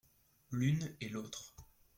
[0.49, 1.53] L’une et l’autre.